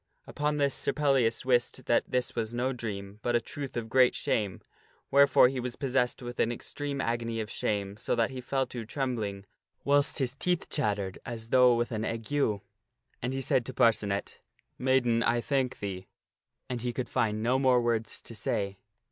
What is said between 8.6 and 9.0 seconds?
to